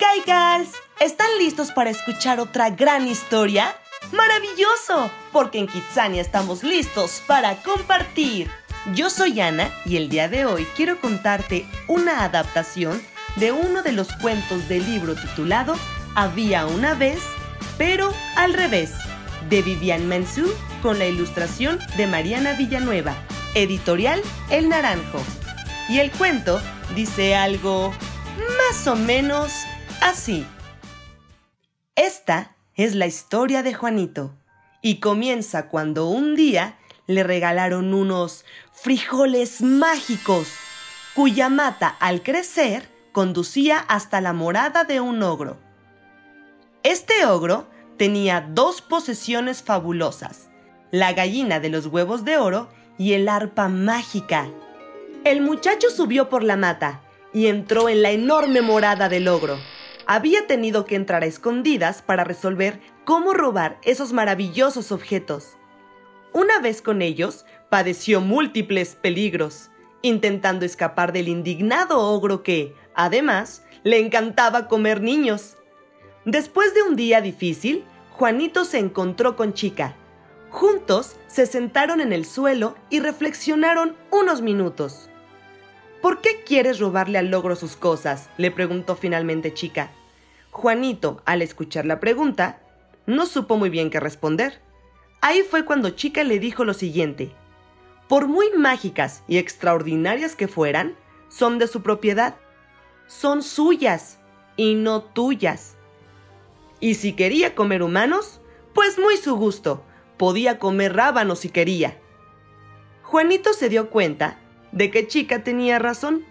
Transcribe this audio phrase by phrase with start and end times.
[0.00, 3.76] Kaikals, ¿están listos para escuchar otra gran historia?
[4.12, 5.10] ¡Maravilloso!
[5.30, 8.50] Porque en Kitsania estamos listos para compartir.
[8.94, 13.02] Yo soy Ana y el día de hoy quiero contarte una adaptación
[13.36, 15.74] de uno de los cuentos del libro titulado
[16.14, 17.20] Había una vez,
[17.76, 18.92] pero al revés,
[19.50, 23.14] de Vivian Mensú con la ilustración de Mariana Villanueva,
[23.54, 25.22] editorial El Naranjo.
[25.90, 26.58] Y el cuento
[26.94, 27.92] dice algo
[28.68, 29.52] más o menos
[30.00, 30.46] así.
[31.96, 34.34] Esta es la historia de Juanito
[34.82, 40.48] y comienza cuando un día le regalaron unos frijoles mágicos
[41.14, 45.58] cuya mata al crecer conducía hasta la morada de un ogro.
[46.82, 50.48] Este ogro tenía dos posesiones fabulosas,
[50.90, 54.48] la gallina de los huevos de oro y el arpa mágica.
[55.24, 57.02] El muchacho subió por la mata
[57.34, 59.58] y entró en la enorme morada del ogro.
[60.12, 65.56] Había tenido que entrar a escondidas para resolver cómo robar esos maravillosos objetos.
[66.32, 69.70] Una vez con ellos, padeció múltiples peligros,
[70.02, 75.56] intentando escapar del indignado ogro que, además, le encantaba comer niños.
[76.24, 79.94] Después de un día difícil, Juanito se encontró con Chica.
[80.50, 85.08] Juntos se sentaron en el suelo y reflexionaron unos minutos.
[86.02, 88.28] ¿Por qué quieres robarle al logro sus cosas?
[88.38, 89.92] le preguntó finalmente Chica.
[90.60, 92.60] Juanito, al escuchar la pregunta,
[93.06, 94.60] no supo muy bien qué responder.
[95.22, 97.32] Ahí fue cuando Chica le dijo lo siguiente.
[98.08, 100.96] Por muy mágicas y extraordinarias que fueran,
[101.30, 102.36] son de su propiedad.
[103.06, 104.18] Son suyas
[104.56, 105.78] y no tuyas.
[106.78, 108.42] Y si quería comer humanos,
[108.74, 109.82] pues muy su gusto,
[110.18, 111.96] podía comer rábanos si quería.
[113.02, 114.38] Juanito se dio cuenta
[114.72, 116.26] de que Chica tenía razón.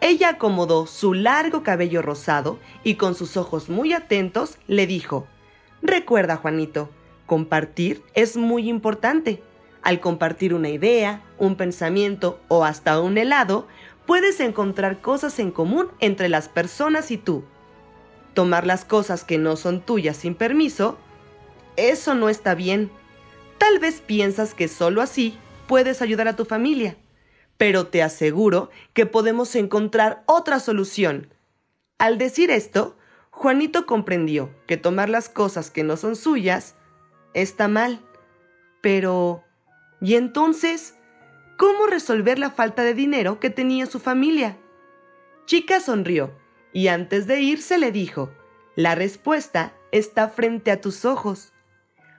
[0.00, 5.26] Ella acomodó su largo cabello rosado y con sus ojos muy atentos le dijo,
[5.82, 6.90] Recuerda, Juanito,
[7.26, 9.42] compartir es muy importante.
[9.82, 13.68] Al compartir una idea, un pensamiento o hasta un helado,
[14.04, 17.44] puedes encontrar cosas en común entre las personas y tú
[18.36, 20.98] tomar las cosas que no son tuyas sin permiso,
[21.76, 22.90] eso no está bien.
[23.56, 26.98] Tal vez piensas que solo así puedes ayudar a tu familia,
[27.58, 31.32] pero te aseguro que podemos encontrar otra solución.
[31.98, 32.96] Al decir esto,
[33.30, 36.74] Juanito comprendió que tomar las cosas que no son suyas
[37.34, 38.00] está mal.
[38.80, 39.44] Pero,
[40.00, 40.94] ¿y entonces?
[41.56, 44.58] ¿Cómo resolver la falta de dinero que tenía su familia?
[45.46, 46.32] Chica sonrió
[46.72, 48.30] y antes de irse le dijo,
[48.74, 51.54] la respuesta está frente a tus ojos.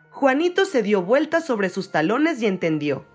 [0.10, 3.06] Juanito se dio vuelta sobre sus talones y entendió.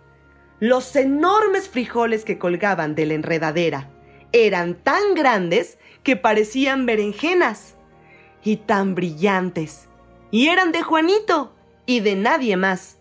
[0.63, 3.91] Los enormes frijoles que colgaban de la enredadera
[4.31, 7.75] eran tan grandes que parecían berenjenas
[8.45, 9.89] y tan brillantes.
[10.31, 11.53] Y eran de Juanito
[11.85, 12.99] y de nadie más.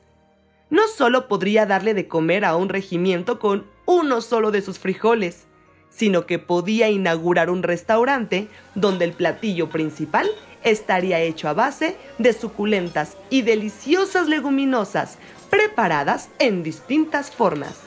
[0.72, 5.46] No solo podría darle de comer a un regimiento con uno solo de sus frijoles,
[5.91, 10.28] sino que podía inaugurar un restaurante donde el platillo principal
[10.63, 15.19] estaría hecho a base de suculentas y deliciosas leguminosas
[15.51, 17.81] preparadas en distintas formas.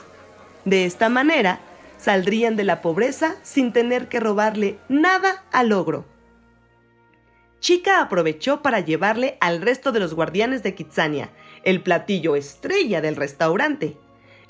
[0.63, 1.59] De esta manera,
[1.97, 6.05] saldrían de la pobreza sin tener que robarle nada al ogro.
[7.59, 11.31] Chica aprovechó para llevarle al resto de los guardianes de Kitsania
[11.63, 13.97] el platillo estrella del restaurante.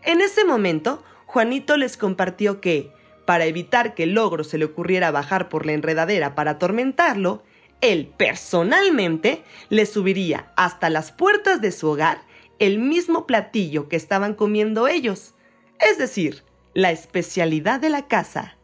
[0.03, 2.91] En ese momento, Juanito les compartió que,
[3.25, 7.43] para evitar que el ogro se le ocurriera bajar por la enredadera para atormentarlo,
[7.81, 12.21] él personalmente le subiría hasta las puertas de su hogar
[12.59, 15.33] el mismo platillo que estaban comiendo ellos,
[15.79, 16.43] es decir,
[16.73, 18.57] la especialidad de la casa.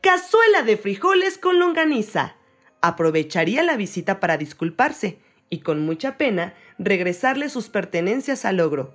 [0.00, 2.36] Cazuela de frijoles con longaniza.
[2.80, 5.18] Aprovecharía la visita para disculparse
[5.50, 8.94] y con mucha pena regresarle sus pertenencias al ogro.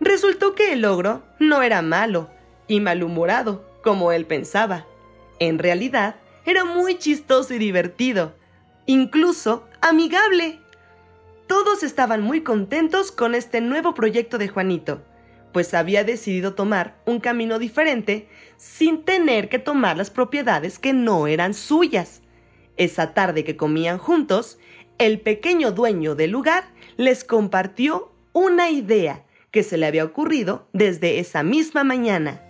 [0.00, 2.30] Resultó que el ogro no era malo
[2.68, 4.84] y malhumorado, como él pensaba.
[5.38, 8.34] En realidad, era muy chistoso y divertido,
[8.84, 10.58] incluso amigable.
[11.46, 15.04] Todos estaban muy contentos con este nuevo proyecto de Juanito,
[15.52, 21.28] pues había decidido tomar un camino diferente sin tener que tomar las propiedades que no
[21.28, 22.22] eran suyas.
[22.76, 24.58] Esa tarde que comían juntos,
[24.98, 26.64] el pequeño dueño del lugar
[26.96, 32.42] les compartió una idea que se le había ocurrido desde esa misma mañana.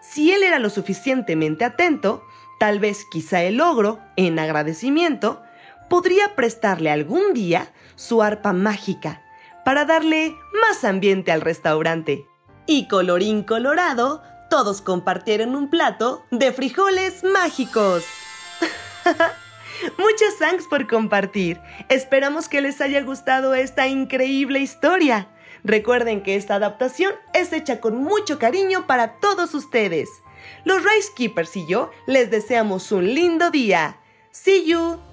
[0.00, 2.24] Si él era lo suficientemente atento,
[2.58, 5.42] tal vez quizá el ogro, en agradecimiento,
[5.88, 9.22] podría prestarle algún día su arpa mágica
[9.64, 12.26] para darle más ambiente al restaurante.
[12.66, 18.04] Y colorín colorado, todos compartieron un plato de frijoles mágicos.
[19.98, 21.60] Muchas thanks por compartir.
[21.88, 25.28] Esperamos que les haya gustado esta increíble historia.
[25.66, 30.08] Recuerden que esta adaptación es hecha con mucho cariño para todos ustedes.
[30.64, 33.98] Los Rice Keepers y yo les deseamos un lindo día.
[34.30, 35.05] See you.